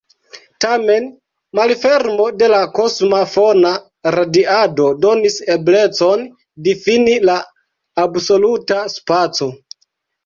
Tamen, 0.63 1.03
malfermo 1.59 2.25
de 2.39 2.47
la 2.53 2.61
kosma 2.79 3.19
fona 3.35 3.73
radiado 4.17 4.87
donis 5.05 5.39
eblecon 5.57 6.27
difini 6.69 7.17
la 7.31 7.37
absoluta 8.09 8.83
spaco. 8.99 9.53